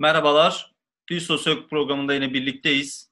[0.00, 0.72] Merhabalar.
[1.10, 3.10] Bir Sosyolog programında yine birlikteyiz.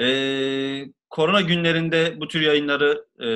[0.00, 3.28] Ee, korona günlerinde bu tür yayınları e,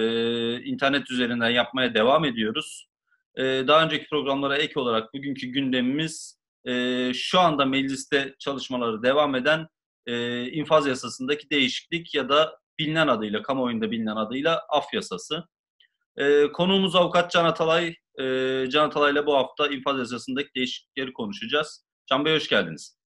[0.64, 2.88] internet üzerinden yapmaya devam ediyoruz.
[3.37, 9.66] Ee, daha önceki programlara ek olarak bugünkü gündemimiz e, şu anda mecliste çalışmaları devam eden
[10.07, 15.45] e, infaz yasasındaki değişiklik ya da bilinen adıyla, kamuoyunda bilinen adıyla af yasası.
[16.16, 17.95] E, konuğumuz avukat Can Atalay.
[18.20, 18.24] E,
[18.70, 21.90] Can Atalay'la bu hafta infaz yasasındaki değişiklikleri konuşacağız.
[22.10, 22.98] Can Bey hoş geldiniz.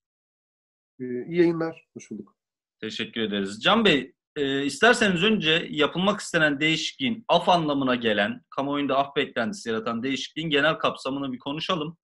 [1.01, 2.37] Ee, iyi yayınlar, hoş bulduk.
[2.81, 3.63] Teşekkür ederiz.
[3.63, 10.03] Can Bey, e, isterseniz önce yapılmak istenen değişikliğin af anlamına gelen, kamuoyunda af beklentisi yaratan
[10.03, 11.97] değişikliğin genel kapsamını bir konuşalım.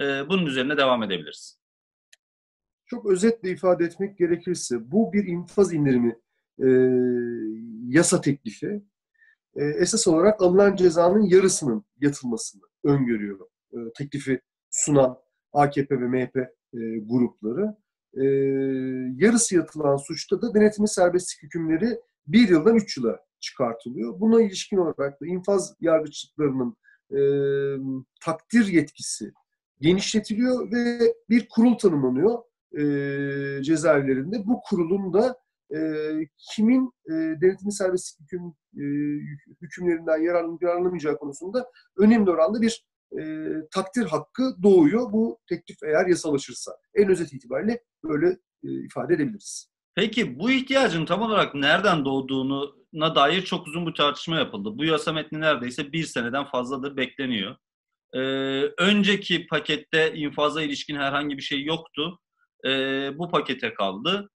[0.00, 1.60] E, bunun üzerine devam edebiliriz.
[2.86, 6.18] Çok özetle ifade etmek gerekirse bu bir infaz indirimi
[6.58, 6.68] e,
[7.96, 8.82] yasa teklifi.
[9.56, 13.40] E, esas olarak alınan cezanın yarısının yatılmasını öngörüyor
[13.72, 15.25] e, teklifi sunan
[15.56, 17.76] AKP ve MHP e, grupları.
[18.14, 18.24] E,
[19.24, 24.20] yarısı yatılan suçta da denetimli serbestlik hükümleri bir yıldan üç yıla çıkartılıyor.
[24.20, 26.76] Buna ilişkin olarak da infaz yargıçlıklarının
[27.10, 27.20] e,
[28.24, 29.32] takdir yetkisi
[29.80, 32.38] genişletiliyor ve bir kurul tanımlanıyor
[32.78, 34.46] e, cezaevlerinde.
[34.46, 35.38] Bu kurulun da
[35.74, 35.78] e,
[36.38, 38.46] kimin e, denetimli serbestlik hüküm,
[38.76, 38.84] e,
[39.62, 43.22] hükümlerinden yararlanıp yararlanamayacağı konusunda önemli oranda bir e,
[43.70, 45.12] takdir hakkı doğuyor.
[45.12, 46.72] Bu teklif eğer yasalaşırsa.
[46.94, 48.28] En özet itibariyle böyle
[48.64, 49.70] e, ifade edebiliriz.
[49.94, 54.78] Peki bu ihtiyacın tam olarak nereden doğduğuna dair çok uzun bir tartışma yapıldı.
[54.78, 57.56] Bu yasa metni neredeyse bir seneden fazladır bekleniyor.
[58.14, 58.20] Ee,
[58.78, 62.18] önceki pakette infaza ilişkin herhangi bir şey yoktu.
[62.66, 64.30] Ee, bu pakete kaldı.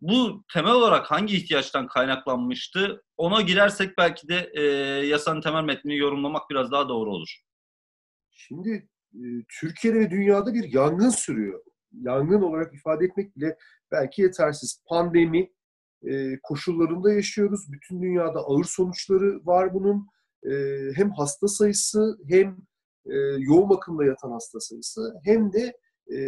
[0.00, 3.02] Bu temel olarak hangi ihtiyaçtan kaynaklanmıştı?
[3.16, 4.62] Ona girersek belki de e,
[5.06, 7.36] yasanın temel metnini yorumlamak biraz daha doğru olur.
[8.36, 9.24] Şimdi e,
[9.60, 11.60] Türkiye'de ve dünyada bir yangın sürüyor.
[11.92, 13.56] Yangın olarak ifade etmek bile
[13.92, 14.82] belki yetersiz.
[14.86, 15.50] Pandemi
[16.02, 17.72] e, koşullarında yaşıyoruz.
[17.72, 20.06] Bütün dünyada ağır sonuçları var bunun.
[20.42, 20.52] E,
[20.94, 22.56] hem hasta sayısı hem
[23.06, 25.76] e, yoğun bakımda yatan hasta sayısı hem de
[26.10, 26.18] e,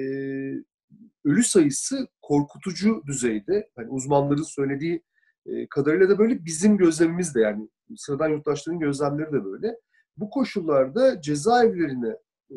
[1.25, 3.71] ölü sayısı korkutucu düzeyde.
[3.79, 5.03] Yani uzmanların söylediği
[5.47, 9.77] e, kadarıyla da böyle bizim gözlemimiz de yani sıradan yurttaşların gözlemleri de böyle.
[10.21, 12.17] Bu koşullarda cezaevlerine
[12.51, 12.57] e,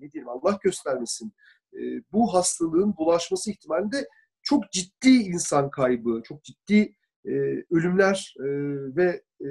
[0.00, 1.32] ne diyelim Allah göstermesin
[1.74, 1.80] e,
[2.12, 4.08] bu hastalığın bulaşması ihtimalinde
[4.42, 6.94] çok ciddi insan kaybı, çok ciddi
[7.26, 7.32] e,
[7.70, 8.46] ölümler e,
[8.96, 9.46] ve e,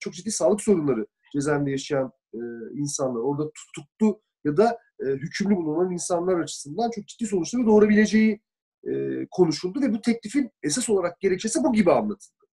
[0.00, 2.38] çok ciddi sağlık sorunları cezaevinde yaşayan e,
[2.74, 8.40] insanlar, orada tutuklu ya da e, hükümlü bulunan insanlar açısından çok ciddi sonuçları doğurabileceği
[8.88, 12.44] e, konuşuldu ve bu teklifin esas olarak gerekçesi bu gibi anlatıldı.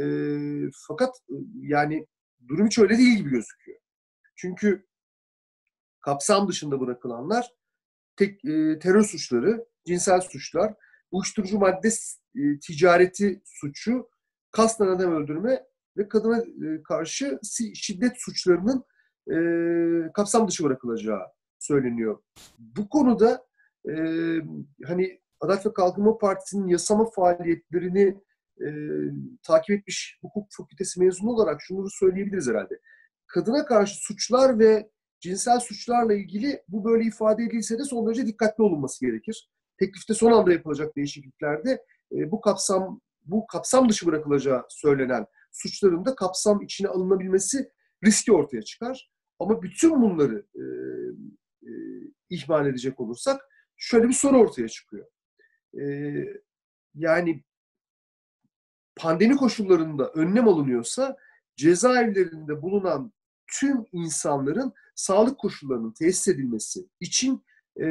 [0.00, 0.02] E,
[0.88, 2.06] fakat e, yani
[2.48, 3.78] durum hiç öyle değil gibi gözüküyor.
[4.36, 4.86] Çünkü
[6.00, 7.50] kapsam dışında bırakılanlar
[8.16, 10.74] tek, e, terör suçları, cinsel suçlar,
[11.10, 11.88] uyuşturucu madde
[12.36, 14.08] e, ticareti suçu,
[14.50, 15.64] kasten adam öldürme
[15.96, 17.38] ve kadına e, karşı
[17.74, 18.84] şiddet suçlarının
[19.30, 19.36] e,
[20.12, 21.22] kapsam dışı bırakılacağı
[21.58, 22.22] söyleniyor.
[22.58, 23.46] Bu konuda
[23.88, 23.94] e,
[24.84, 28.20] hani Adalet ve Kalkınma Partisi'nin yasama faaliyetlerini
[28.60, 28.68] e,
[29.42, 32.80] takip etmiş hukuk fakültesi mezunu olarak şunu söyleyebiliriz herhalde.
[33.26, 38.62] Kadına karşı suçlar ve cinsel suçlarla ilgili bu böyle ifade edilse de son derece dikkatli
[38.62, 39.50] olunması gerekir.
[39.78, 41.82] Teklifte son anda yapılacak değişikliklerde
[42.12, 47.70] e, bu kapsam bu kapsam dışı bırakılacağı söylenen suçların da kapsam içine alınabilmesi
[48.04, 49.10] riski ortaya çıkar.
[49.38, 50.62] Ama bütün bunları e,
[51.62, 51.72] e,
[52.30, 53.40] ihmal edecek olursak
[53.76, 55.06] şöyle bir soru ortaya çıkıyor.
[55.80, 55.84] E,
[56.94, 57.44] yani
[58.96, 61.16] pandemi koşullarında önlem alınıyorsa
[61.56, 63.12] cezaevlerinde bulunan
[63.60, 67.44] tüm insanların sağlık koşullarının tesis edilmesi için
[67.82, 67.86] e,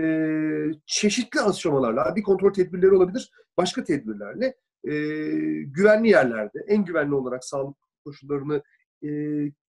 [0.85, 4.91] çeşitli aşamalarla, bir kontrol tedbirleri olabilir, başka tedbirlerle e,
[5.63, 8.63] güvenli yerlerde, en güvenli olarak sağlık koşullarını
[9.03, 9.09] e,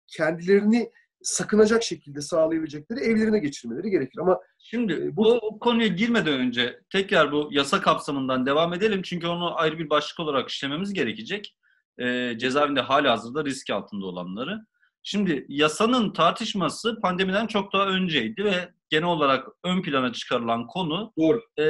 [0.07, 0.91] kendilerini
[1.23, 4.19] sakınacak şekilde sağlayabilecekleri evlerine geçirmeleri gerekir.
[4.19, 9.27] Ama şimdi e, bu o, konuya girmeden önce tekrar bu yasa kapsamından devam edelim çünkü
[9.27, 11.55] onu ayrı bir başlık olarak işlememiz gerekecek.
[11.99, 14.59] E, cezaevinde hala hazırda risk altında olanları.
[15.03, 21.41] Şimdi yasanın tartışması pandemiden çok daha önceydi ve genel olarak ön plana çıkarılan konu Doğru.
[21.59, 21.65] E,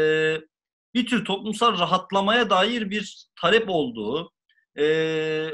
[0.94, 4.32] bir tür toplumsal rahatlamaya dair bir talep olduğu,
[4.76, 4.84] e,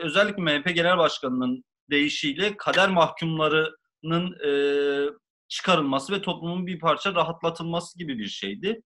[0.02, 2.90] özellikle MHP Genel Başkanı'nın deyişiyle kader
[4.04, 4.51] mahkumlarının e,
[5.48, 8.81] çıkarılması ve toplumun bir parça rahatlatılması gibi bir şeydi.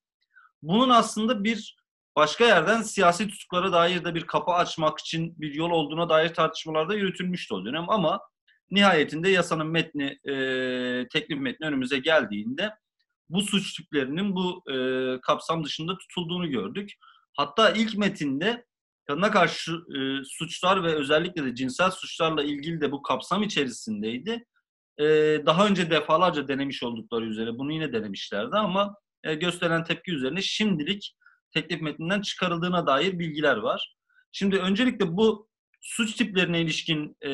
[0.62, 1.75] Bunun aslında bir
[2.15, 6.95] başka yerden siyasi tutuklara dair de bir kapı açmak için bir yol olduğuna dair tartışmalarda
[6.95, 8.19] yürütülmüştü o dönem ama
[8.71, 12.69] nihayetinde yasanın metni, e, teklif metni önümüze geldiğinde
[13.30, 14.77] bu suç tiplerinin bu e,
[15.21, 16.92] kapsam dışında tutulduğunu gördük.
[17.33, 18.66] Hatta ilk metinde
[19.07, 24.45] kadına karşı e, suçlar ve özellikle de cinsel suçlarla ilgili de bu kapsam içerisindeydi.
[25.00, 25.06] E,
[25.45, 31.16] daha önce defalarca denemiş oldukları üzere bunu yine denemişlerdi ama e, gösteren tepki üzerine şimdilik
[31.54, 33.95] teklif metninden çıkarıldığına dair bilgiler var.
[34.31, 35.50] Şimdi öncelikle bu
[35.81, 37.30] suç tiplerine ilişkin e,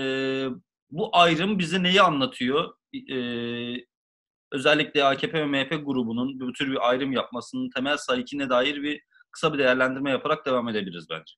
[0.91, 2.73] bu ayrım bize neyi anlatıyor?
[3.11, 3.17] E,
[4.51, 9.01] özellikle AKP ve MHP grubunun bu tür bir ayrım yapmasının temel sahikine dair bir
[9.31, 11.33] kısa bir değerlendirme yaparak devam edebiliriz bence.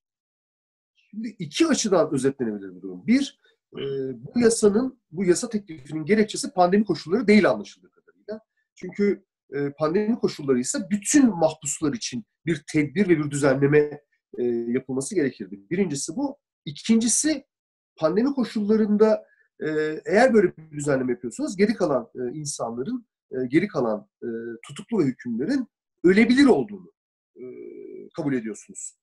[0.96, 3.06] Şimdi iki açıdan özetlenebilir bu durum.
[3.06, 3.38] Bir,
[3.78, 3.82] e,
[4.34, 8.40] bu yasanın, bu yasa teklifinin gerekçesi pandemi koşulları değil anlaşıldığı kadarıyla.
[8.74, 14.00] Çünkü e, pandemi koşulları ise bütün mahpuslar için bir tedbir ve bir düzenleme
[14.38, 15.60] e, yapılması gerekirdi.
[15.70, 16.38] Birincisi bu.
[16.64, 17.44] İkincisi
[17.96, 19.24] pandemi koşullarında
[19.60, 19.68] e,
[20.04, 23.06] eğer böyle bir düzenleme yapıyorsanız geri kalan insanların,
[23.48, 24.08] geri kalan
[24.66, 25.66] tutuklu ve hükümlerin
[26.04, 26.92] ölebilir olduğunu
[28.16, 28.96] kabul ediyorsunuz.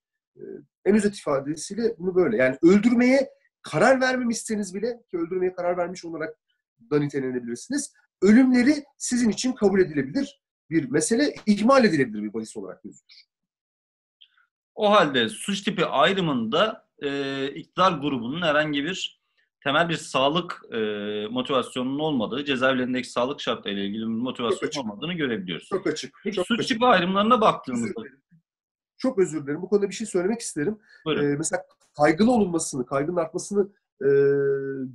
[0.85, 2.37] En özet ifadesiyle bunu böyle.
[2.37, 3.29] Yani öldürmeye
[3.61, 6.37] karar vermemişseniz bile ki öldürmeye karar vermiş olarak
[6.91, 7.93] da nitelendirilebilirsiniz.
[8.21, 13.23] Ölümleri sizin için kabul edilebilir bir mesele, ihmal edilebilir bir bahis olarak gözükür.
[14.75, 19.19] O halde suç tipi ayrımında e, iktidar grubunun herhangi bir
[19.63, 20.77] temel bir sağlık e,
[21.27, 25.67] motivasyonunun olmadığı, cezaevlerindeki sağlık şartlarıyla ilgili bir motivasyon olmadığını görebiliyoruz.
[25.67, 26.19] Çok açık.
[26.23, 26.69] Peki çok suç açık.
[26.69, 28.01] tipi ayrımlarına baktığımızda
[28.97, 29.61] çok özür dilerim.
[29.61, 30.79] Bu konuda bir şey söylemek isterim.
[31.05, 31.31] Buyurun.
[31.31, 31.63] Ee, mesela
[31.97, 33.69] kaygılı olunmasını, kaygının artmasını
[34.01, 34.09] e,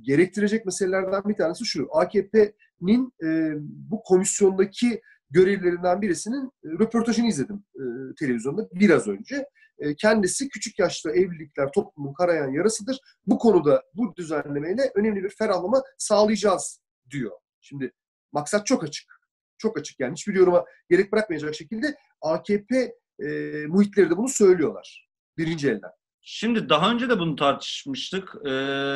[0.01, 1.87] gerektirecek meselelerden bir tanesi şu.
[1.91, 7.83] AKP'nin e, bu komisyondaki görevlerinden birisinin e, röportajını izledim e,
[8.19, 9.45] televizyonda biraz önce.
[9.79, 12.99] E, kendisi küçük yaşta evlilikler toplumun karayan yarasıdır.
[13.27, 16.79] Bu konuda bu düzenlemeyle önemli bir ferahlama sağlayacağız
[17.11, 17.31] diyor.
[17.61, 17.91] Şimdi
[18.31, 19.15] maksat çok açık.
[19.57, 23.27] Çok açık yani hiçbir yoruma gerek bırakmayacak şekilde AKP e,
[23.67, 25.09] muhitleri de bunu söylüyorlar.
[25.37, 25.91] Birinci elden.
[26.27, 28.35] Şimdi daha önce de bunu tartışmıştık.
[28.45, 28.51] Ee,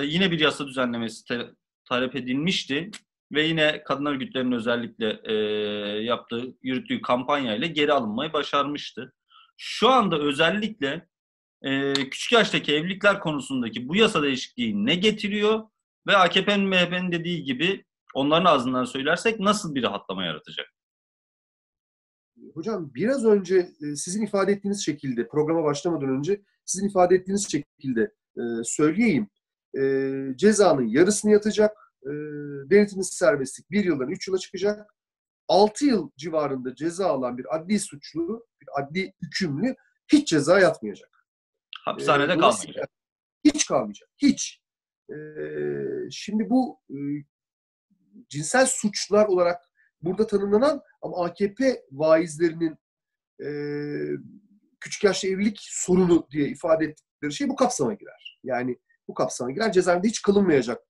[0.05, 1.51] yine bir yasa düzenlemesi te-
[1.85, 2.91] talep edilmişti
[3.31, 5.33] ve yine kadın örgütlerinin özellikle e,
[6.03, 9.13] yaptığı, yürüttüğü kampanyayla geri alınmayı başarmıştı.
[9.57, 11.07] Şu anda özellikle
[11.61, 15.63] e, küçük yaştaki evlilikler konusundaki bu yasa değişikliği ne getiriyor
[16.07, 20.73] ve AKP'nin MHP'nin dediği gibi onların ağzından söylersek nasıl bir rahatlama yaratacak?
[22.53, 28.01] Hocam biraz önce e, sizin ifade ettiğiniz şekilde programa başlamadan önce sizin ifade ettiğiniz şekilde
[28.37, 29.27] e, söyleyeyim.
[29.79, 29.81] E,
[30.35, 31.77] cezanın yarısını yatacak.
[32.03, 32.09] E,
[32.69, 34.95] denetimsiz serbestlik bir yıldan üç yıla çıkacak.
[35.47, 39.75] 6 yıl civarında ceza alan bir adli suçlu, bir adli hükümlü
[40.11, 41.25] hiç ceza yatmayacak.
[41.85, 42.89] Hapishanede E, kalmayacak.
[43.43, 44.09] Hiç kalmayacak.
[44.17, 44.61] Hiç.
[45.09, 45.15] E,
[46.11, 46.97] şimdi bu e,
[48.29, 49.61] cinsel suçlar olarak
[50.01, 52.77] burada tanımlanan ama AKP vaizlerinin
[53.43, 53.49] e,
[54.79, 58.39] küçük yaşta evlilik sorunu diye ifade ettikleri şey bu kapsama girer.
[58.43, 59.71] Yani bu kapsama girer.
[59.71, 60.81] Cezaevinde hiç kalınmayacak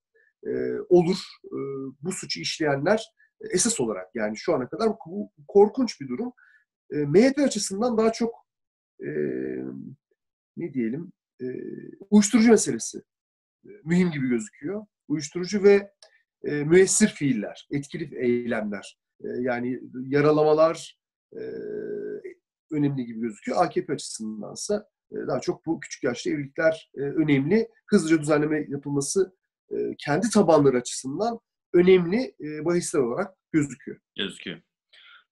[0.46, 0.50] e,
[0.88, 1.18] olur.
[1.44, 1.58] E,
[2.00, 6.32] bu suçu işleyenler e, esas olarak yani şu ana kadar bu korkunç bir durum.
[6.92, 8.34] E, MHP açısından daha çok
[9.00, 9.10] e,
[10.56, 11.46] ne diyelim e,
[12.10, 13.02] uyuşturucu meselesi
[13.64, 14.86] e, mühim gibi gözüküyor.
[15.08, 15.90] Uyuşturucu ve
[16.44, 20.98] e, müessir fiiller, etkili eylemler, e, yani yaralamalar
[21.32, 21.40] e,
[22.70, 23.64] önemli gibi gözüküyor.
[23.64, 27.68] AKP açısındansa e, daha çok bu küçük yaşta evlilikler e, önemli.
[27.86, 29.36] Hızlıca düzenleme yapılması
[29.70, 31.40] e, kendi tabanları açısından
[31.74, 33.98] önemli bahisler olarak gözüküyor.
[34.16, 34.60] gözüküyor.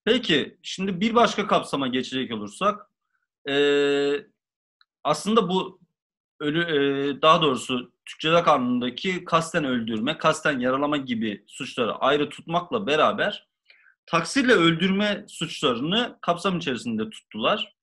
[0.04, 2.90] Peki, şimdi bir başka kapsama geçecek olursak,
[5.04, 5.80] aslında bu
[6.40, 13.47] ölü, daha doğrusu Türk Ceza Kanunu'ndaki kasten öldürme, kasten yaralama gibi suçları ayrı tutmakla beraber
[14.08, 17.76] taksirle öldürme suçlarını kapsam içerisinde tuttular.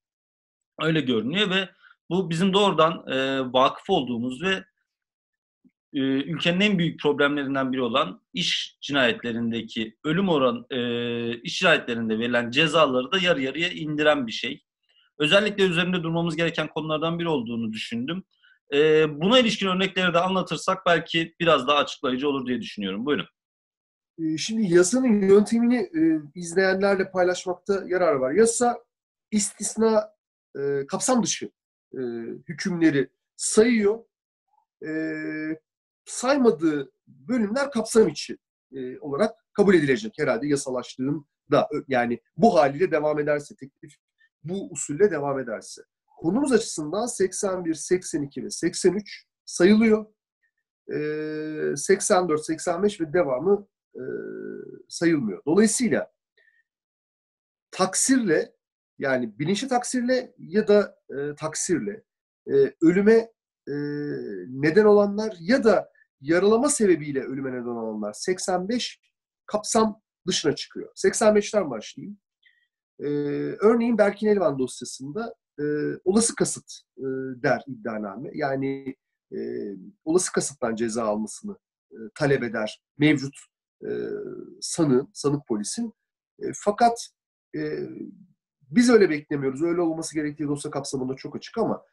[0.81, 1.69] Öyle görünüyor ve
[2.09, 4.63] bu bizim doğrudan e, vakıf olduğumuz ve
[5.93, 12.51] e, ülkenin en büyük problemlerinden biri olan iş cinayetlerindeki ölüm oran e, iş cinayetlerinde verilen
[12.51, 14.63] cezaları da yarı yarıya indiren bir şey.
[15.19, 18.23] Özellikle üzerinde durmamız gereken konulardan biri olduğunu düşündüm.
[18.73, 23.05] E, buna ilişkin örnekleri de anlatırsak belki biraz daha açıklayıcı olur diye düşünüyorum.
[23.05, 23.27] Buyurun.
[24.19, 28.31] E, Şimdi yasanın yöntemini e, izleyenlerle paylaşmakta yarar var.
[28.31, 28.83] Yasa
[29.31, 30.11] istisna
[30.59, 31.51] e, kapsam dışı
[31.93, 31.99] e,
[32.47, 33.99] hükümleri sayıyor.
[36.05, 38.37] Saymadığı bölümler kapsam içi
[39.01, 41.69] olarak kabul edilecek herhalde yasalaştığında.
[41.87, 43.95] Yani bu haliyle devam ederse, teklif
[44.43, 45.81] bu usulle devam ederse.
[46.17, 50.05] Konumuz açısından 81, 82 ve 83 sayılıyor.
[50.93, 53.67] E, 84, 85 ve devamı
[54.89, 55.41] sayılmıyor.
[55.45, 56.11] Dolayısıyla
[57.71, 58.55] taksirle
[58.99, 62.03] yani bilinçli taksirle ya da e, taksirle
[62.47, 63.31] e, ölüme
[63.67, 63.75] e,
[64.49, 65.89] neden olanlar ya da
[66.21, 68.99] yaralama sebebiyle ölüme neden olanlar 85
[69.45, 70.91] kapsam dışına çıkıyor.
[70.95, 72.17] 85'ten başlayayım.
[72.99, 73.07] E,
[73.59, 75.63] örneğin Berkin Elvan dosyasında e,
[76.03, 77.03] olası kasıt e,
[77.43, 78.29] der iddianame.
[78.33, 78.95] Yani
[79.31, 79.39] e,
[80.05, 81.57] olası kasıttan ceza almasını
[81.91, 83.35] e, talep eder mevcut
[83.83, 83.89] e,
[84.61, 85.93] sanığın, sanık polisin.
[86.39, 87.09] E, fakat
[87.55, 87.89] e,
[88.61, 89.63] biz öyle beklemiyoruz.
[89.63, 91.85] Öyle olması gerektiği dosya kapsamında çok açık ama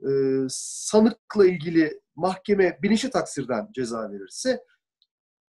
[0.00, 0.10] e,
[0.48, 4.64] sanıkla ilgili mahkeme bilinçli taksirden ceza verirse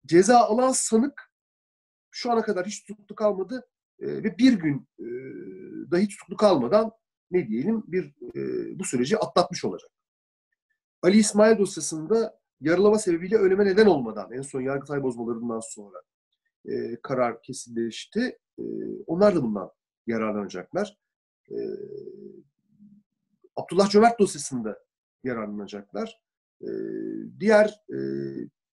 [0.05, 1.31] ceza alan sanık
[2.11, 3.67] şu ana kadar hiç tutuklu kalmadı
[3.99, 5.05] e, ve bir gün e,
[5.91, 6.91] dahi tutuklu kalmadan
[7.31, 9.91] ne diyelim bir e, bu süreci atlatmış olacak.
[11.01, 16.01] Ali İsmail dosyasında yaralama sebebiyle ölüme neden olmadan en son yargıtay bozmalarından sonra
[16.65, 18.37] e, karar kesinleşti.
[18.59, 18.63] E,
[19.07, 19.71] onlar da bundan
[20.07, 20.97] yararlanacaklar.
[21.51, 21.57] E,
[23.55, 24.79] Abdullah Cömert dosyasında
[25.23, 26.21] yararlanacaklar.
[26.61, 26.69] E,
[27.39, 27.97] diğer e,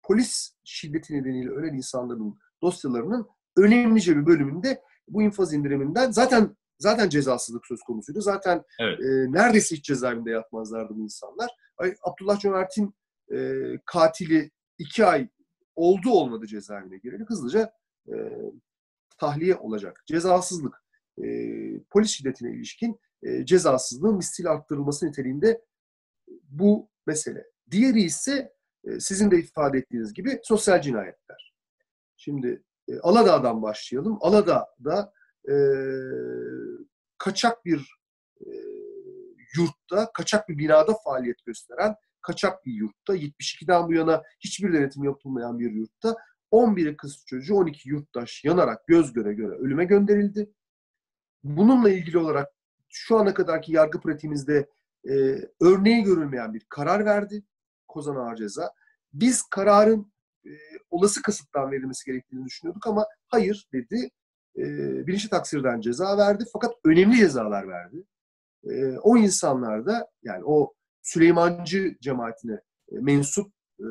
[0.03, 7.67] polis şiddeti nedeniyle ölen insanların dosyalarının önemlice bir bölümünde bu infaz indiriminden zaten zaten cezasızlık
[7.67, 8.21] söz konusuydu.
[8.21, 8.99] Zaten evet.
[8.99, 11.49] e, neredeyse hiç cezaevinde yatmazlardı bu insanlar.
[11.77, 12.95] Ay, Abdullah Cömert'in
[13.33, 15.29] e, katili iki ay
[15.75, 17.73] oldu olmadı cezaevine gireli hızlıca
[18.07, 18.15] e,
[19.17, 20.03] tahliye olacak.
[20.07, 20.83] Cezasızlık,
[21.17, 21.25] e,
[21.89, 25.61] polis şiddetine ilişkin e, cezasızlığın misli arttırılması niteliğinde
[26.49, 27.45] bu mesele.
[27.71, 31.53] Diğeri ise e, sizin de ifade ettiğiniz gibi sosyal cinayetler.
[32.17, 34.17] Şimdi e, Aladağ'dan başlayalım.
[34.21, 35.13] Aladağ'da
[35.49, 35.55] e,
[37.17, 37.95] kaçak bir
[38.39, 38.49] e,
[39.57, 45.59] yurtta, kaçak bir binada faaliyet gösteren kaçak bir yurtta, 72'den bu yana hiçbir denetim yapılmayan
[45.59, 46.15] bir yurtta
[46.51, 50.51] 11 kız çocuğu, 12 yurttaş yanarak göz göre göre ölüme gönderildi.
[51.43, 52.47] Bununla ilgili olarak
[52.89, 54.69] şu ana kadarki yargı pratiğimizde
[55.09, 55.13] e,
[55.61, 57.43] örneği görülmeyen bir karar verdi
[57.87, 58.71] Kozan Ağır Ceza.
[59.13, 60.13] Biz kararın
[60.45, 60.51] e,
[60.89, 64.09] olası kasıttan verilmesi gerektiğini düşünüyorduk ama hayır dedi.
[64.57, 64.63] E,
[65.07, 68.03] bilinçli taksirden ceza verdi fakat önemli cezalar verdi.
[68.63, 73.85] E, o insanlar da yani o Süleymancı cemaatine e, mensup e,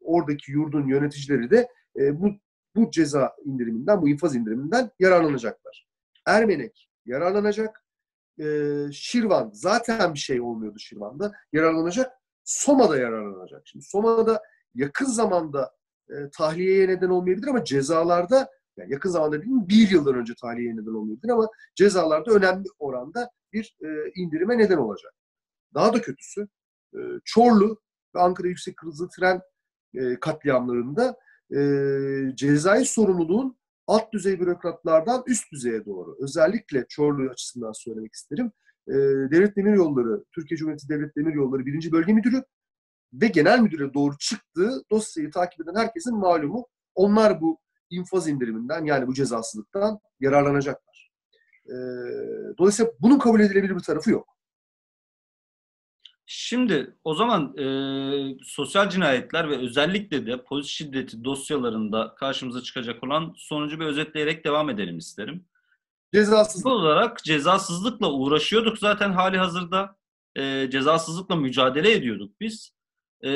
[0.00, 1.68] oradaki yurdun yöneticileri de
[1.98, 2.30] e, bu
[2.74, 5.88] bu ceza indiriminden, bu infaz indiriminden yararlanacaklar.
[6.26, 7.84] Ermenek yararlanacak.
[8.92, 11.32] Şirvan zaten bir şey olmuyordu Şirvan'da.
[11.52, 12.12] Yararlanacak.
[12.44, 13.62] Soma'da yararlanacak.
[13.64, 14.42] Şimdi Soma'da
[14.74, 15.70] yakın zamanda
[16.32, 19.56] tahliyeye neden olmayabilir ama cezalarda yani yakın zamanda değil?
[19.68, 25.12] Bir yıldan önce tahliyeye neden olmayabilir ama cezalarda önemli oranda bir e, indirime neden olacak.
[25.74, 26.48] Daha da kötüsü
[26.94, 27.80] e, Çorlu
[28.14, 29.40] ve Ankara Yüksek Hızlı Tren
[29.94, 31.16] e, katliamlarında
[31.56, 31.60] e,
[32.36, 38.52] cezai sorumluluğun alt düzey bürokratlardan üst düzeye doğru, özellikle Çorlu açısından söylemek isterim.
[38.88, 38.92] E,
[39.30, 41.92] Devlet Demir Yolları, Türkiye Cumhuriyeti Devlet Demir Yolları 1.
[41.92, 42.44] Bölge Müdürü
[43.12, 46.66] ve Genel Müdür'e doğru çıktığı dosyayı takip eden herkesin malumu.
[46.94, 47.58] Onlar bu
[47.90, 51.12] infaz indiriminden yani bu cezasızlıktan yararlanacaklar.
[51.66, 51.74] E,
[52.58, 54.28] dolayısıyla bunun kabul edilebilir bir tarafı yok.
[56.26, 57.66] Şimdi o zaman e,
[58.44, 64.70] sosyal cinayetler ve özellikle de polis şiddeti dosyalarında karşımıza çıkacak olan sonucu bir özetleyerek devam
[64.70, 65.44] edelim isterim.
[66.14, 66.66] Cezasızlık.
[66.66, 69.96] olarak cezasızlıkla uğraşıyorduk zaten hali hazırda.
[70.36, 72.74] E, cezasızlıkla mücadele ediyorduk biz.
[73.22, 73.30] E,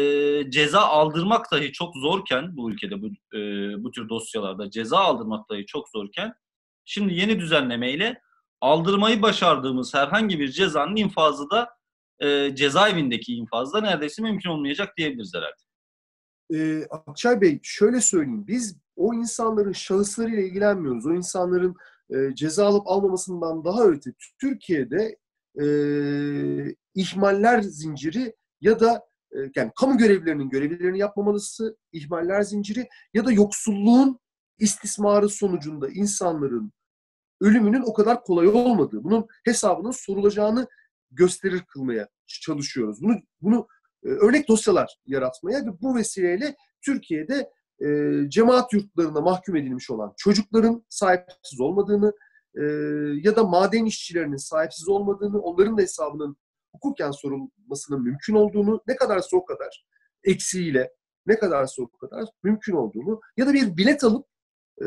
[0.50, 3.40] ceza aldırmak dahi çok zorken bu ülkede bu, e,
[3.85, 6.35] bu tür dosyalarda ceza aldırmak dahi çok zorken
[6.85, 8.21] şimdi yeni düzenlemeyle
[8.61, 11.75] aldırmayı başardığımız herhangi bir cezanın infazı da
[12.20, 15.66] e, cezaevindeki infazda neredeyse mümkün olmayacak diyebiliriz herhalde.
[16.54, 18.46] Ee, Akçay Bey şöyle söyleyeyim.
[18.46, 21.06] Biz o insanların şahıslarıyla ilgilenmiyoruz.
[21.06, 21.75] O insanların
[22.11, 25.18] e, ceza alıp almamasından daha öte Türkiye'de
[25.61, 25.66] e,
[26.94, 34.18] ihmaller zinciri ya da e, yani kamu görevlilerinin görevlerini yapmamalısı, ihmaller zinciri ya da yoksulluğun
[34.58, 36.73] istismarı sonucunda insanların
[37.40, 40.66] ölümünün o kadar kolay olmadığı, bunun hesabının sorulacağını
[41.16, 43.02] gösterir kılmaya çalışıyoruz.
[43.02, 43.66] Bunu bunu
[44.04, 47.50] e, örnek dosyalar yaratmaya ve bu vesileyle Türkiye'de
[47.85, 52.12] e, cemaat yurtlarına mahkum edilmiş olan çocukların sahipsiz olmadığını
[52.54, 52.62] e,
[53.23, 56.37] ya da maden işçilerinin sahipsiz olmadığını, onların da hesabının
[56.73, 59.87] hukuken sorulmasının mümkün olduğunu, ne kadarsa o kadar
[60.25, 60.92] eksiğiyle,
[61.26, 64.26] ne kadarsa o kadar mümkün olduğunu ya da bir bilet alıp
[64.82, 64.87] e,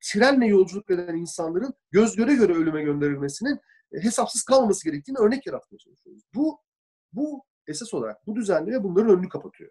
[0.00, 3.60] trenle yolculuk eden insanların göz göre göre ölüme gönderilmesinin
[4.02, 6.22] hesapsız kalmaması gerektiğini örnek yaratmaya çalışıyoruz.
[6.34, 6.58] Bu
[7.12, 9.70] bu esas olarak bu düzenleme bunların önünü kapatıyor.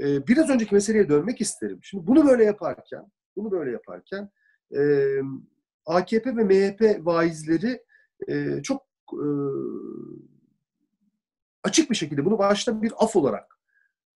[0.00, 1.78] Ee, biraz önceki meseleye dönmek isterim.
[1.82, 4.30] Şimdi bunu böyle yaparken, bunu böyle yaparken
[4.76, 4.82] e,
[5.86, 7.84] AKP ve MHP vaizleri
[8.28, 8.82] e, çok
[9.12, 9.26] e,
[11.62, 13.58] açık bir şekilde bunu başta bir af olarak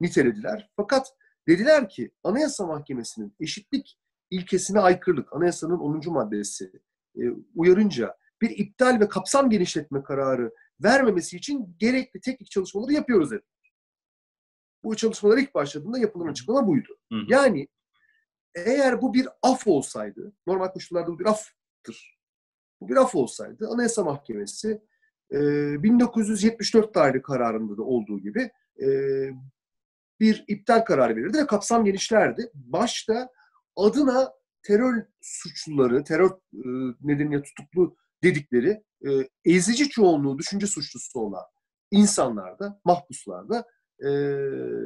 [0.00, 0.70] nitelediler.
[0.76, 1.06] Fakat
[1.48, 3.98] dediler ki Anayasa Mahkemesi'nin eşitlik
[4.30, 6.12] ilkesine aykırılık, anayasanın 10.
[6.12, 6.72] maddesi
[7.16, 7.22] e,
[7.54, 13.42] uyarınca bir iptal ve kapsam genişletme kararı vermemesi için gerekli teknik çalışmaları yapıyoruz dedi.
[14.84, 16.98] Bu çalışmalar ilk başladığında yapılan açıklama buydu.
[17.12, 17.18] Hı.
[17.28, 17.68] Yani
[18.54, 22.18] eğer bu bir af olsaydı, normal koşullarda bu bir aftır.
[22.80, 24.80] Bu bir af olsaydı Anayasa Mahkemesi
[25.30, 28.50] 1974 tarihli kararında da olduğu gibi
[30.20, 32.50] bir iptal kararı verirdi ve kapsam genişlerdi.
[32.54, 33.28] Başta
[33.76, 34.32] adına
[34.62, 36.30] terör suçluları, terör
[37.00, 38.82] nedeniyle tutuklu dedikleri
[39.44, 41.42] ezici çoğunluğu düşünce suçlusu olan
[41.90, 43.64] insanlarda, mahpuslarda
[44.00, 44.08] e,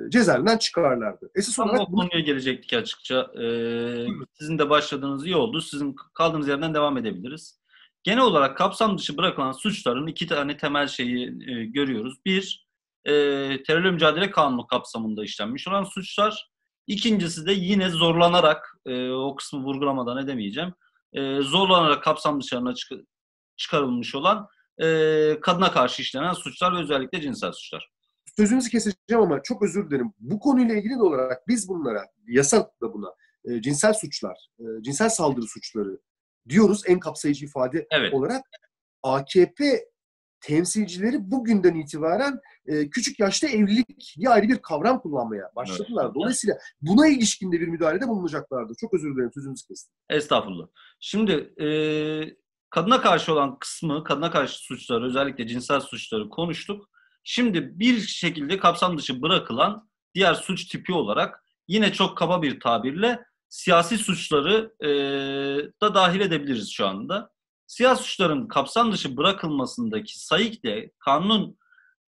[0.08, 1.30] cezaevinden çıkarlardı.
[1.34, 2.24] Esas Tam olarak o konuya bunu...
[2.24, 3.30] gelecektik açıkça.
[3.42, 5.60] Ee, sizin de başladığınız iyi oldu.
[5.60, 7.60] Sizin kaldığınız yerden devam edebiliriz.
[8.02, 12.14] Genel olarak kapsam dışı bırakılan suçların iki tane temel şeyi e, görüyoruz.
[12.24, 12.68] Bir,
[13.04, 13.12] e,
[13.62, 16.50] terörle mücadele kanunu kapsamında işlenmiş olan suçlar.
[16.86, 20.74] İkincisi de yine zorlanarak, e, o kısmı vurgulamadan edemeyeceğim,
[21.12, 22.92] e, zorlanarak kapsam dışarına çık
[23.58, 24.48] çıkarılmış olan
[24.78, 27.90] e, kadına karşı işlenen suçlar ve özellikle cinsel suçlar.
[28.36, 30.12] Sözünüzü keseceğim ama çok özür dilerim.
[30.18, 33.08] Bu konuyla ilgili de olarak biz bunlara, yasa da buna,
[33.44, 35.98] e, cinsel suçlar, e, cinsel saldırı suçları
[36.48, 38.14] diyoruz en kapsayıcı ifade evet.
[38.14, 38.42] olarak.
[39.02, 39.88] AKP
[40.40, 46.04] temsilcileri bugünden itibaren e, küçük yaşta evlilik diye ayrı bir kavram kullanmaya başladılar.
[46.04, 46.14] Evet.
[46.14, 48.72] Dolayısıyla buna ilişkin de bir müdahalede bulunacaklardı.
[48.80, 49.94] Çok özür dilerim sözünüzü kestim.
[50.10, 50.66] Estağfurullah.
[51.00, 51.66] Şimdi e,
[52.70, 56.90] kadına karşı olan kısmı, kadına karşı suçları, özellikle cinsel suçları konuştuk.
[57.24, 63.24] Şimdi bir şekilde kapsam dışı bırakılan diğer suç tipi olarak yine çok kaba bir tabirle
[63.48, 64.88] siyasi suçları e,
[65.82, 67.30] da dahil edebiliriz şu anda.
[67.66, 71.58] Siyasi suçların kapsam dışı bırakılmasındaki SAİK'le kanunun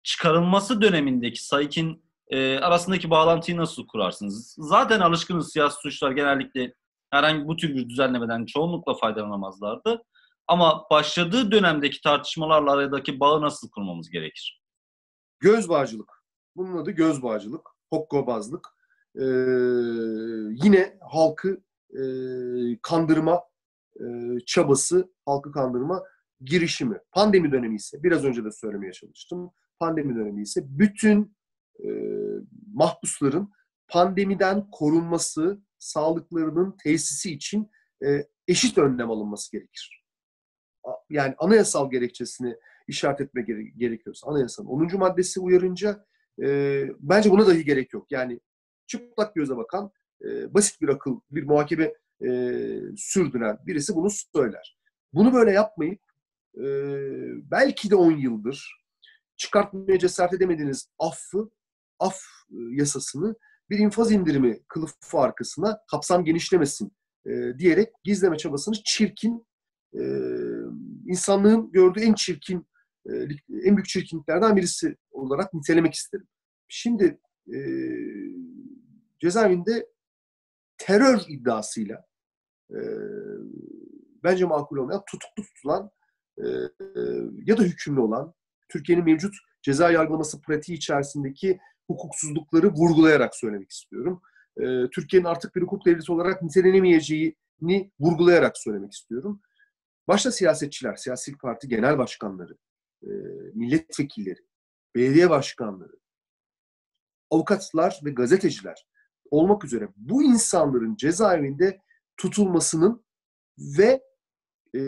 [0.02, 4.54] çıkarılması dönemindeki SAİK'in e, arasındaki bağlantıyı nasıl kurarsınız?
[4.58, 6.74] Zaten alışkınız siyasi suçlar genellikle
[7.10, 10.02] herhangi bu tür bir düzenlemeden çoğunlukla faydalanamazlardı.
[10.48, 14.62] Ama başladığı dönemdeki tartışmalarla aradaki bağı nasıl kurmamız gerekir?
[15.40, 16.24] Göz bağcılık.
[16.56, 18.66] Bunun adı göz bağcılık, hokkabazlık.
[19.16, 19.24] Ee,
[20.64, 22.02] yine halkı e,
[22.82, 23.42] kandırma
[24.00, 24.04] e,
[24.46, 26.02] çabası, halkı kandırma
[26.40, 26.98] girişimi.
[27.12, 31.36] Pandemi dönemi ise, biraz önce de söylemeye çalıştım, pandemi dönemi ise bütün
[31.84, 31.88] e,
[32.74, 33.52] mahpusların
[33.88, 37.70] pandemiden korunması, sağlıklarının tesisi için
[38.06, 40.04] e, eşit önlem alınması gerekir.
[41.10, 42.56] Yani anayasal gerekçesini
[42.88, 44.98] işaret etme gere- gerekiyorsa anayasanın 10.
[44.98, 46.04] maddesi uyarınca
[46.42, 48.06] e, bence buna dahi gerek yok.
[48.10, 48.40] Yani
[48.86, 49.90] çıplak göze bakan
[50.24, 51.92] e, basit bir akıl, bir muhakeme
[52.26, 52.30] e,
[52.96, 54.78] sürdüren birisi bunu söyler.
[55.12, 56.00] Bunu böyle yapmayıp
[56.56, 56.64] e,
[57.50, 58.78] belki de 10 yıldır
[59.36, 61.50] çıkartmaya cesaret edemediğiniz affı,
[61.98, 63.36] af e, yasasını
[63.70, 66.92] bir infaz indirimi kılıfı arkasına kapsam genişlemesin
[67.26, 69.46] e, diyerek gizleme çabasını çirkin,
[69.94, 70.02] e,
[71.06, 72.66] insanlığın gördüğü en çirkin
[73.06, 73.12] e,
[73.64, 76.26] en büyük çirkinliklerden birisi olarak nitelemek isterim.
[76.68, 77.18] Şimdi
[77.54, 77.58] e,
[79.20, 79.86] cezaevinde
[80.78, 82.04] terör iddiasıyla
[82.70, 82.78] e,
[84.24, 85.90] bence makul olmayan tutuklu tutulan
[86.38, 86.46] e,
[87.44, 88.34] ya da hükümlü olan
[88.68, 94.22] Türkiye'nin mevcut ceza yargılaması pratiği içerisindeki hukuksuzlukları vurgulayarak söylemek istiyorum.
[94.60, 99.40] E, Türkiye'nin artık bir hukuk devleti olarak nitelenemeyeceğini vurgulayarak söylemek istiyorum.
[100.08, 102.56] Başta siyasetçiler, siyasi parti genel başkanları,
[103.02, 103.10] e,
[103.54, 104.40] milletvekilleri,
[104.94, 105.92] belediye başkanları,
[107.30, 108.86] avukatlar ve gazeteciler
[109.30, 111.80] olmak üzere bu insanların cezaevinde
[112.16, 113.04] tutulmasının
[113.58, 114.02] ve
[114.74, 114.80] e,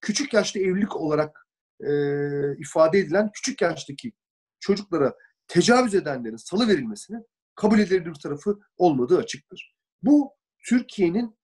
[0.00, 1.48] küçük yaşta evlilik olarak
[1.80, 1.90] e,
[2.56, 4.12] ifade edilen küçük yaştaki
[4.60, 5.14] çocuklara
[5.48, 9.74] tecavüz edenlerin salı verilmesinin kabul edilebilir tarafı olmadığı açıktır.
[10.02, 10.32] Bu
[10.68, 11.38] Türkiye'nin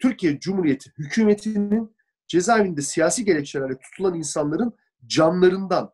[0.00, 1.96] Türkiye Cumhuriyeti hükümetinin
[2.34, 4.72] cezaevinde siyasi gerekçelerle tutulan insanların
[5.06, 5.92] canlarından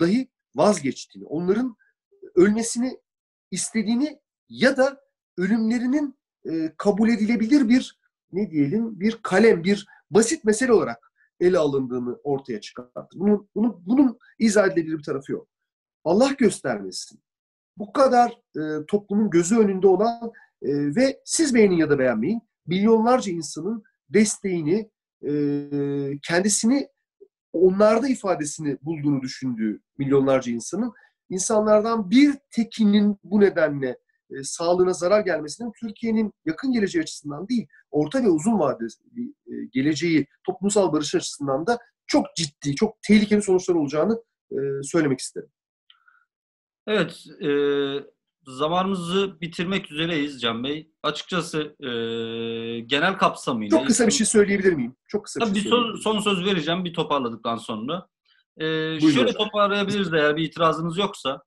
[0.00, 1.76] dahi vazgeçtiğini, onların
[2.34, 2.98] ölmesini
[3.50, 5.00] istediğini ya da
[5.36, 6.18] ölümlerinin
[6.50, 7.98] e, kabul edilebilir bir
[8.32, 13.18] ne diyelim bir kalem, bir basit mesele olarak ele alındığını ortaya çıkarttı.
[13.18, 15.48] Bunun, bunun, bunun izah edilebilir bir tarafı yok.
[16.04, 17.20] Allah göstermesin.
[17.76, 23.32] Bu kadar e, toplumun gözü önünde olan e, ve siz beğenin ya da beğenmeyin milyonlarca
[23.32, 24.90] insanın desteğini,
[25.28, 26.88] e, kendisini
[27.52, 30.92] onlarda ifadesini bulduğunu düşündüğü milyonlarca insanın
[31.30, 33.98] insanlardan bir tekinin bu nedenle
[34.30, 40.26] e, sağlığına zarar gelmesinin Türkiye'nin yakın geleceği açısından değil, orta ve uzun vadeli e, geleceği,
[40.46, 45.48] toplumsal barış açısından da çok ciddi, çok tehlikeli sonuçlar olacağını e, söylemek isterim.
[46.86, 47.48] Evet, e,
[48.46, 50.90] zamanımızı bitirmek üzereyiz Can Bey.
[51.02, 51.88] Açıkçası e,
[52.80, 53.78] genel kapsamıyla...
[53.78, 54.96] Çok kısa bir şey söyleyebilir miyim?
[55.08, 58.06] Çok kısa bir Tabii şey bir son, son söz vereceğim bir toparladıktan sonra.
[58.58, 59.10] E, Buyurun.
[59.10, 61.42] şöyle toparlayabiliriz eğer bir itirazınız yoksa.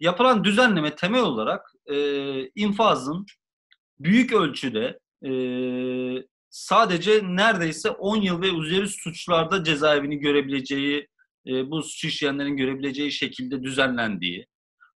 [0.00, 3.26] Yapılan düzenleme temel olarak e, infazın
[3.98, 5.30] büyük ölçüde e,
[6.50, 11.08] sadece neredeyse 10 yıl ve üzeri suçlarda cezaevini görebileceği,
[11.46, 14.46] e, bu suç işleyenlerin görebileceği şekilde düzenlendiği,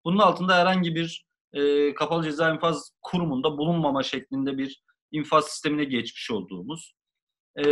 [0.09, 6.31] bunun altında herhangi bir e, kapalı ceza infaz kurumunda bulunmama şeklinde bir infaz sistemine geçmiş
[6.31, 6.95] olduğumuz.
[7.59, 7.65] E,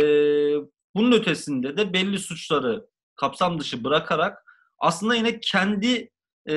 [0.95, 4.43] bunun ötesinde de belli suçları kapsam dışı bırakarak
[4.79, 6.11] aslında yine kendi
[6.49, 6.55] e,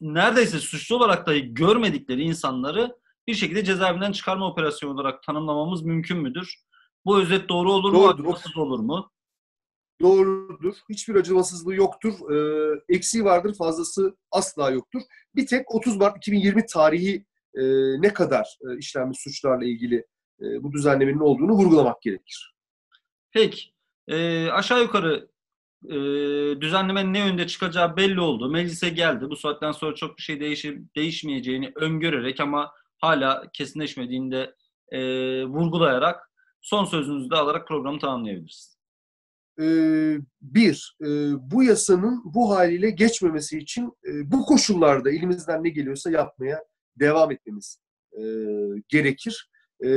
[0.00, 6.54] neredeyse suçlu olarak dahi görmedikleri insanları bir şekilde cezaevinden çıkarma operasyonu olarak tanımlamamız mümkün müdür?
[7.04, 7.98] Bu özet doğru olur mu?
[7.98, 8.24] Doğrudur.
[8.56, 9.10] Olur mu?
[10.00, 10.74] Doğrudur.
[10.88, 12.12] Hiçbir acımasızlığı yoktur.
[12.32, 15.00] Ee, eksiği vardır, fazlası asla yoktur.
[15.34, 17.62] Bir tek 30 Mart 2020 tarihi e,
[18.02, 20.06] ne kadar e, işlenmiş suçlarla ilgili
[20.40, 22.54] e, bu düzenlemenin olduğunu vurgulamak gerekir.
[23.32, 23.60] Peki.
[24.08, 25.28] E, aşağı yukarı
[25.84, 25.96] e,
[26.60, 28.50] düzenlemenin ne yönde çıkacağı belli oldu.
[28.50, 29.30] Meclise geldi.
[29.30, 34.54] Bu saatten sonra çok bir şey değişir, değişmeyeceğini öngörerek ama hala kesinleşmediğini de
[34.88, 35.00] e,
[35.44, 36.30] vurgulayarak
[36.60, 38.77] son sözünüzü de alarak programı tamamlayabiliriz.
[39.60, 41.06] Ee, bir, e,
[41.50, 46.64] bu yasanın bu haliyle geçmemesi için e, bu koşullarda elimizden ne geliyorsa yapmaya
[46.96, 47.78] devam etmemiz
[48.12, 48.22] e,
[48.88, 49.50] gerekir.
[49.84, 49.88] E,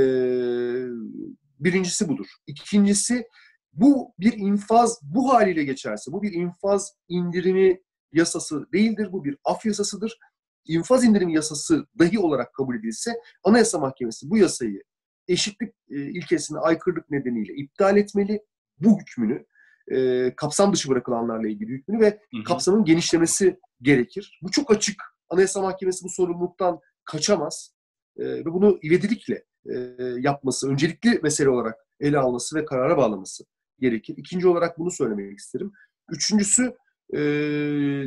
[1.60, 2.28] birincisi budur.
[2.47, 3.28] İkincisi,
[3.74, 7.82] bu bir infaz, bu haliyle geçerse, bu bir infaz indirimi
[8.13, 10.17] yasası değildir, bu bir af yasasıdır.
[10.65, 14.84] İnfaz indirimi yasası dahi olarak kabul edilse, Anayasa Mahkemesi bu yasayı
[15.28, 18.41] eşitlik e, ilkesine aykırılık nedeniyle iptal etmeli.
[18.82, 19.46] Bu hükmünü,
[19.91, 22.44] e, kapsam dışı bırakılanlarla ilgili hükmünü ve Hı hı.
[22.44, 24.39] kapsamın genişlemesi gerekir.
[24.41, 25.04] Bu çok açık.
[25.30, 27.76] Anayasa Mahkemesi bu sorumluluktan kaçamaz.
[28.17, 29.76] E, ve bunu ivedilikle e,
[30.20, 33.44] yapması, öncelikli mesele olarak ele alması ve karara bağlaması
[33.80, 34.15] gerekir.
[34.17, 35.72] İkinci olarak bunu söylemek isterim.
[36.10, 36.76] Üçüncüsü,
[37.15, 37.20] e,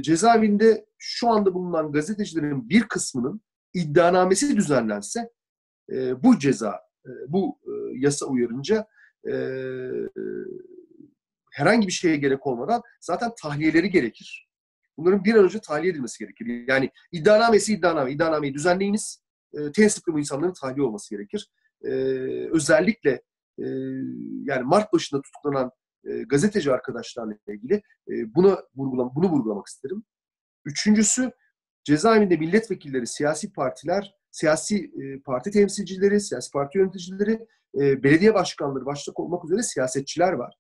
[0.03, 3.41] cezaevinde şu anda bulunan gazetecilerin bir kısmının
[3.75, 5.31] iddianamesi düzenlense
[5.93, 8.87] e, bu ceza, e, bu e, yasa uyarınca
[9.31, 9.35] e,
[11.53, 14.49] herhangi bir şeye gerek olmadan zaten tahliyeleri gerekir.
[14.97, 16.65] Bunların bir an önce tahliye edilmesi gerekir.
[16.69, 19.23] Yani iddianamesi iddianame, iddianameyi düzenleyiniz,
[19.55, 21.51] e, tensipli bu insanların tahliye olması gerekir.
[21.85, 21.91] E,
[22.53, 23.11] özellikle
[23.59, 23.67] e,
[24.45, 25.71] yani Mart başında tutuklanan
[26.05, 30.05] e, gazeteci arkadaşlarla ilgili e, buna vurgulam bunu vurgulamak isterim.
[30.65, 31.33] Üçüncüsü
[31.85, 37.47] cezaevinde milletvekilleri, siyasi partiler, siyasi e, parti temsilcileri, siyasi parti yöneticileri,
[37.81, 40.55] e, belediye başkanları başta olmak üzere siyasetçiler var.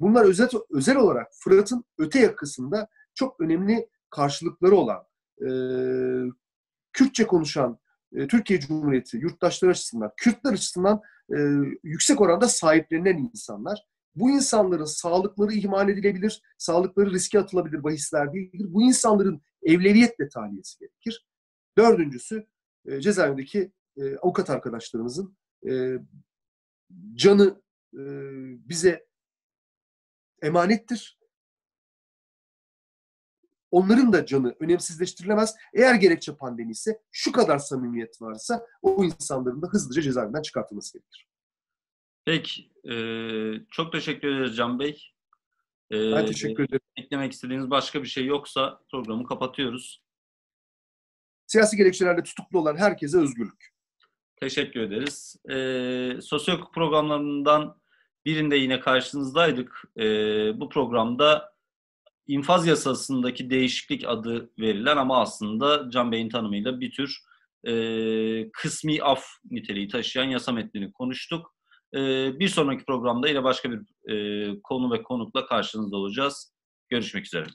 [0.00, 5.02] Bunlar özel, özel olarak Fırat'ın öte yakasında çok önemli karşılıkları olan,
[5.40, 5.48] e,
[6.92, 7.78] Kürtçe konuşan
[8.12, 11.00] e, Türkiye Cumhuriyeti yurttaşları açısından, Kürtler açısından
[11.36, 11.38] e,
[11.82, 13.86] yüksek oranda sahiplenilen insanlar.
[14.14, 18.66] Bu insanların sağlıkları ihmal edilebilir, sağlıkları riske atılabilir bahisler değildir.
[18.68, 21.26] Bu insanların evleviyetle tahliyesi gerekir.
[21.78, 22.46] Dördüncüsü
[22.86, 25.36] e, cezaevindeki e, avukat arkadaşlarımızın
[25.68, 25.98] e,
[27.14, 27.62] canı
[27.94, 28.02] e,
[28.68, 29.08] bize
[30.42, 31.18] emanettir.
[33.70, 35.54] Onların da canı önemsizleştirilemez.
[35.74, 41.28] Eğer gerekçe pandemi ise şu kadar samimiyet varsa o insanların da hızlıca cezaevinden çıkartılması gerekir.
[42.24, 42.72] Peki.
[42.90, 42.94] e,
[43.70, 45.12] çok teşekkür ederiz Can Bey.
[45.90, 46.80] E, Ben teşekkür ederim.
[46.96, 50.02] Eklemek istediğiniz başka bir şey yoksa programı kapatıyoruz.
[51.46, 53.77] Siyasi gerekçelerle tutuklu olan herkese özgürlük.
[54.40, 55.36] Teşekkür ederiz.
[55.50, 57.76] E, Sosyokuk programlarından
[58.24, 59.82] birinde yine karşınızdaydık.
[59.98, 60.04] E,
[60.60, 61.52] bu programda
[62.26, 67.18] infaz yasasındaki değişiklik adı verilen ama aslında Can Bey'in tanımıyla bir tür
[67.64, 71.54] e, kısmi af niteliği taşıyan yasa metnini konuştuk.
[71.94, 71.98] E,
[72.38, 76.54] bir sonraki programda yine başka bir e, konu ve konukla karşınızda olacağız.
[76.88, 77.46] Görüşmek üzere.